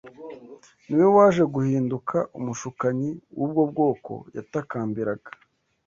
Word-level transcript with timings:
niwe 0.87 1.07
waje 1.15 1.43
guhinduka 1.55 2.17
umushukanyi 2.37 3.09
w’ubwo 3.37 3.61
bwoko 3.71 4.11
yatakambiraga 4.35 5.29